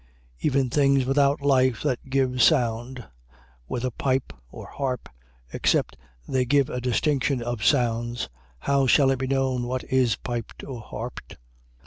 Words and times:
14:7. 0.01 0.07
Even 0.47 0.69
things 0.71 1.05
without 1.05 1.41
life 1.41 1.83
that 1.83 2.09
give 2.09 2.41
sound, 2.41 3.05
whether 3.67 3.91
pipe 3.91 4.33
or 4.49 4.65
harp, 4.65 5.07
except 5.53 5.95
they 6.27 6.43
give 6.43 6.71
a 6.71 6.81
distinction 6.81 7.39
of 7.43 7.63
sounds, 7.63 8.27
how 8.61 8.87
shall 8.87 9.11
it 9.11 9.19
be 9.19 9.27
known 9.27 9.67
what 9.67 9.83
is 9.83 10.15
piped 10.15 10.63
or 10.63 10.81
harped? 10.81 11.37